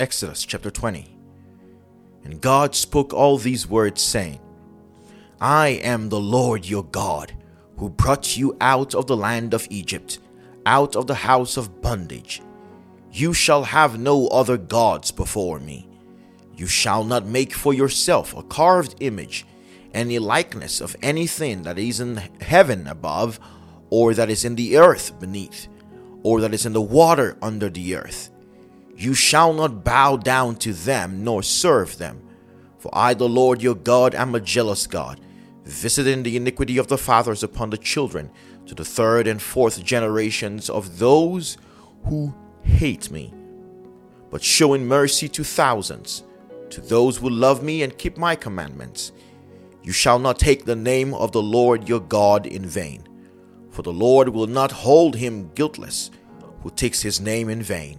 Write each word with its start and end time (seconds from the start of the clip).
Exodus 0.00 0.46
chapter 0.46 0.70
20. 0.70 1.14
And 2.24 2.40
God 2.40 2.74
spoke 2.74 3.12
all 3.12 3.36
these 3.36 3.68
words, 3.68 4.00
saying, 4.00 4.40
I 5.42 5.68
am 5.82 6.08
the 6.08 6.18
Lord 6.18 6.64
your 6.64 6.84
God, 6.84 7.34
who 7.76 7.90
brought 7.90 8.34
you 8.34 8.56
out 8.62 8.94
of 8.94 9.06
the 9.06 9.16
land 9.16 9.52
of 9.52 9.66
Egypt, 9.68 10.18
out 10.64 10.96
of 10.96 11.06
the 11.06 11.14
house 11.14 11.58
of 11.58 11.82
bondage. 11.82 12.40
You 13.12 13.34
shall 13.34 13.62
have 13.62 14.00
no 14.00 14.26
other 14.28 14.56
gods 14.56 15.10
before 15.10 15.60
me. 15.60 15.86
You 16.56 16.66
shall 16.66 17.04
not 17.04 17.26
make 17.26 17.52
for 17.52 17.74
yourself 17.74 18.34
a 18.34 18.42
carved 18.42 18.94
image, 19.00 19.44
any 19.92 20.18
likeness 20.18 20.80
of 20.80 20.96
anything 21.02 21.64
that 21.64 21.78
is 21.78 22.00
in 22.00 22.16
heaven 22.40 22.86
above, 22.86 23.38
or 23.90 24.14
that 24.14 24.30
is 24.30 24.46
in 24.46 24.54
the 24.54 24.78
earth 24.78 25.20
beneath, 25.20 25.68
or 26.22 26.40
that 26.40 26.54
is 26.54 26.64
in 26.64 26.72
the 26.72 26.80
water 26.80 27.36
under 27.42 27.68
the 27.68 27.96
earth 27.96 28.30
you 29.00 29.14
shall 29.14 29.54
not 29.54 29.82
bow 29.82 30.16
down 30.16 30.56
to 30.56 30.74
them 30.74 31.24
nor 31.24 31.42
serve 31.42 31.96
them. 31.96 32.20
For 32.78 32.90
I, 32.92 33.14
the 33.14 33.28
Lord 33.28 33.62
your 33.62 33.74
God, 33.74 34.14
am 34.14 34.34
a 34.34 34.40
jealous 34.40 34.86
God, 34.86 35.20
visiting 35.64 36.22
the 36.22 36.36
iniquity 36.36 36.76
of 36.76 36.88
the 36.88 36.98
fathers 36.98 37.42
upon 37.42 37.70
the 37.70 37.78
children 37.78 38.30
to 38.66 38.74
the 38.74 38.84
third 38.84 39.26
and 39.26 39.40
fourth 39.40 39.82
generations 39.82 40.68
of 40.68 40.98
those 40.98 41.56
who 42.04 42.34
hate 42.62 43.10
me, 43.10 43.32
but 44.30 44.42
showing 44.42 44.86
mercy 44.86 45.28
to 45.28 45.44
thousands, 45.44 46.24
to 46.68 46.82
those 46.82 47.16
who 47.16 47.30
love 47.30 47.62
me 47.62 47.82
and 47.82 47.96
keep 47.96 48.18
my 48.18 48.36
commandments. 48.36 49.12
You 49.82 49.92
shall 49.92 50.18
not 50.18 50.38
take 50.38 50.66
the 50.66 50.76
name 50.76 51.14
of 51.14 51.32
the 51.32 51.42
Lord 51.42 51.88
your 51.88 52.00
God 52.00 52.46
in 52.46 52.66
vain, 52.66 53.08
for 53.70 53.80
the 53.80 53.92
Lord 53.92 54.28
will 54.28 54.46
not 54.46 54.70
hold 54.70 55.16
him 55.16 55.50
guiltless 55.54 56.10
who 56.62 56.70
takes 56.70 57.00
his 57.00 57.18
name 57.18 57.48
in 57.48 57.62
vain. 57.62 57.98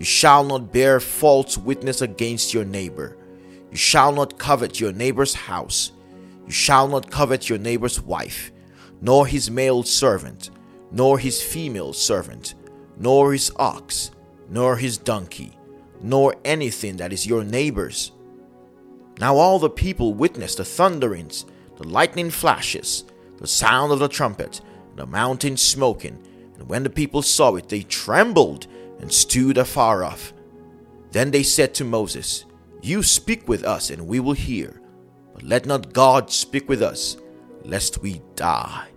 You 0.00 0.06
shall 0.06 0.44
not 0.44 0.72
bear 0.72 0.98
false 0.98 1.58
witness 1.58 2.00
against 2.00 2.54
your 2.54 2.64
neighbor. 2.64 3.18
You 3.70 3.76
shall 3.76 4.12
not 4.12 4.38
covet 4.38 4.80
your 4.80 4.92
neighbor's 4.92 5.34
house. 5.34 5.92
You 6.46 6.50
shall 6.50 6.88
not 6.88 7.10
covet 7.10 7.50
your 7.50 7.58
neighbor's 7.58 8.00
wife, 8.00 8.50
nor 9.02 9.26
his 9.26 9.50
male 9.50 9.82
servant, 9.82 10.52
nor 10.90 11.18
his 11.18 11.42
female 11.42 11.92
servant, 11.92 12.54
nor 12.96 13.34
his 13.34 13.52
ox, 13.56 14.10
nor 14.48 14.74
his 14.78 14.96
donkey, 14.96 15.52
nor 16.00 16.34
anything 16.46 16.96
that 16.96 17.12
is 17.12 17.26
your 17.26 17.44
neighbor's. 17.44 18.12
Now 19.18 19.36
all 19.36 19.58
the 19.58 19.68
people 19.68 20.14
witnessed 20.14 20.56
the 20.56 20.64
thunderings, 20.64 21.44
the 21.76 21.86
lightning 21.86 22.30
flashes, 22.30 23.04
the 23.36 23.46
sound 23.46 23.92
of 23.92 23.98
the 23.98 24.08
trumpet, 24.08 24.62
and 24.88 24.98
the 24.98 25.04
mountain 25.04 25.58
smoking. 25.58 26.18
And 26.58 26.70
when 26.70 26.84
the 26.84 26.88
people 26.88 27.20
saw 27.20 27.56
it, 27.56 27.68
they 27.68 27.82
trembled 27.82 28.66
and 29.00 29.12
stood 29.12 29.58
afar 29.58 30.04
off. 30.04 30.32
Then 31.10 31.30
they 31.30 31.42
said 31.42 31.74
to 31.74 31.84
Moses, 31.84 32.44
You 32.82 33.02
speak 33.02 33.48
with 33.48 33.64
us, 33.64 33.90
and 33.90 34.06
we 34.06 34.20
will 34.20 34.32
hear. 34.32 34.80
But 35.34 35.42
let 35.42 35.66
not 35.66 35.92
God 35.92 36.30
speak 36.30 36.68
with 36.68 36.82
us, 36.82 37.16
lest 37.64 38.02
we 38.02 38.22
die. 38.36 38.88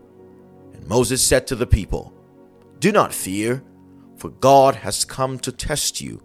And 0.74 0.88
Moses 0.88 1.25
said 1.25 1.47
to 1.47 1.56
the 1.56 1.68
people, 1.68 2.14
Do 2.80 2.91
not 2.91 3.14
fear, 3.14 3.64
for 4.18 4.30
God 4.30 4.75
has 4.75 5.06
come 5.06 5.40
to 5.40 5.52
test 5.52 6.02
you, 6.02 6.22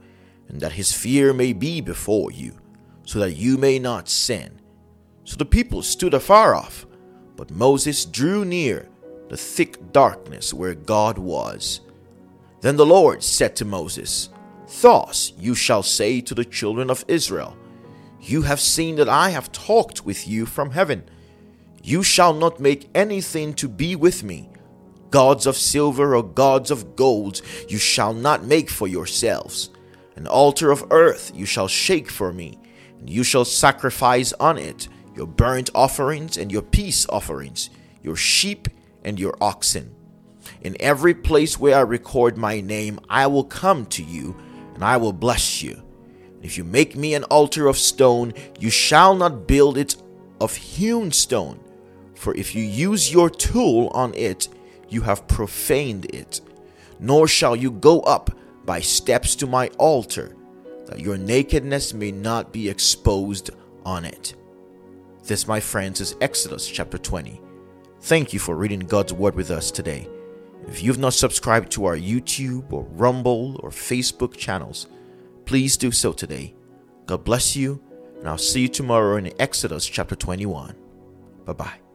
and 0.48 0.60
that 0.60 0.72
his 0.72 0.92
fear 0.92 1.32
may 1.32 1.52
be 1.52 1.80
before 1.80 2.30
you, 2.30 2.58
so 3.04 3.18
that 3.20 3.36
you 3.36 3.56
may 3.56 3.78
not 3.78 4.08
sin. 4.08 4.60
So 5.24 5.36
the 5.36 5.44
people 5.44 5.82
stood 5.82 6.14
afar 6.14 6.54
off, 6.54 6.86
but 7.36 7.50
Moses 7.50 8.04
drew 8.04 8.44
near 8.44 8.88
the 9.28 9.36
thick 9.36 9.92
darkness 9.92 10.54
where 10.54 10.74
God 10.74 11.18
was. 11.18 11.80
Then 12.60 12.76
the 12.76 12.86
Lord 12.86 13.22
said 13.22 13.54
to 13.56 13.64
Moses, 13.64 14.30
Thus 14.80 15.32
you 15.38 15.54
shall 15.54 15.82
say 15.82 16.20
to 16.22 16.34
the 16.34 16.44
children 16.44 16.90
of 16.90 17.04
Israel, 17.08 17.56
You 18.20 18.42
have 18.42 18.60
seen 18.60 18.96
that 18.96 19.08
I 19.08 19.30
have 19.30 19.52
talked 19.52 20.04
with 20.04 20.26
you 20.26 20.44
from 20.44 20.72
heaven. 20.72 21.04
You 21.82 22.02
shall 22.02 22.34
not 22.34 22.60
make 22.60 22.90
anything 22.94 23.54
to 23.54 23.68
be 23.68 23.96
with 23.96 24.22
me. 24.22 24.50
Gods 25.10 25.46
of 25.46 25.56
silver 25.56 26.14
or 26.14 26.22
gods 26.22 26.70
of 26.70 26.96
gold 26.96 27.40
you 27.68 27.78
shall 27.78 28.12
not 28.12 28.44
make 28.44 28.68
for 28.68 28.86
yourselves. 28.86 29.70
An 30.16 30.26
altar 30.26 30.70
of 30.70 30.84
earth 30.90 31.32
you 31.34 31.46
shall 31.46 31.68
shake 31.68 32.10
for 32.10 32.32
me, 32.32 32.58
and 32.98 33.08
you 33.08 33.22
shall 33.22 33.44
sacrifice 33.44 34.32
on 34.34 34.58
it 34.58 34.88
your 35.14 35.26
burnt 35.26 35.70
offerings 35.74 36.36
and 36.36 36.52
your 36.52 36.62
peace 36.62 37.06
offerings, 37.08 37.70
your 38.02 38.16
sheep 38.16 38.68
and 39.04 39.18
your 39.18 39.34
oxen. 39.40 39.94
In 40.62 40.76
every 40.80 41.14
place 41.14 41.58
where 41.58 41.76
I 41.76 41.80
record 41.80 42.36
my 42.36 42.60
name, 42.60 43.00
I 43.08 43.26
will 43.26 43.44
come 43.44 43.86
to 43.86 44.02
you 44.02 44.36
and 44.74 44.84
I 44.84 44.96
will 44.96 45.12
bless 45.12 45.62
you. 45.62 45.82
If 46.42 46.56
you 46.56 46.64
make 46.64 46.94
me 46.94 47.14
an 47.14 47.24
altar 47.24 47.66
of 47.66 47.76
stone, 47.78 48.32
you 48.60 48.70
shall 48.70 49.14
not 49.14 49.46
build 49.46 49.76
it 49.76 49.96
of 50.40 50.54
hewn 50.54 51.10
stone. 51.12 51.60
For 52.14 52.34
if 52.34 52.54
you 52.54 52.62
use 52.62 53.12
your 53.12 53.30
tool 53.30 53.88
on 53.88 54.14
it, 54.14 54.48
you 54.88 55.02
have 55.02 55.28
profaned 55.28 56.06
it. 56.06 56.40
Nor 57.00 57.28
shall 57.28 57.54
you 57.54 57.70
go 57.70 58.00
up 58.00 58.30
by 58.64 58.80
steps 58.80 59.34
to 59.36 59.46
my 59.46 59.68
altar, 59.78 60.36
that 60.86 61.00
your 61.00 61.16
nakedness 61.16 61.94
may 61.94 62.12
not 62.12 62.52
be 62.52 62.68
exposed 62.68 63.50
on 63.84 64.04
it. 64.04 64.34
This, 65.24 65.46
my 65.46 65.60
friends, 65.60 66.00
is 66.00 66.16
Exodus 66.20 66.66
chapter 66.66 66.98
20. 66.98 67.40
Thank 68.00 68.32
you 68.32 68.38
for 68.38 68.56
reading 68.56 68.80
God's 68.80 69.12
Word 69.12 69.34
with 69.34 69.50
us 69.50 69.70
today. 69.70 70.08
If 70.66 70.82
you've 70.82 70.98
not 70.98 71.14
subscribed 71.14 71.72
to 71.72 71.86
our 71.86 71.96
YouTube 71.96 72.72
or 72.72 72.84
Rumble 72.90 73.58
or 73.62 73.70
Facebook 73.70 74.36
channels, 74.36 74.86
please 75.44 75.76
do 75.76 75.90
so 75.90 76.12
today. 76.12 76.54
God 77.06 77.24
bless 77.24 77.56
you, 77.56 77.82
and 78.18 78.28
I'll 78.28 78.36
see 78.38 78.62
you 78.62 78.68
tomorrow 78.68 79.16
in 79.16 79.32
Exodus 79.40 79.86
chapter 79.86 80.14
21. 80.14 80.74
Bye 81.46 81.52
bye. 81.52 81.87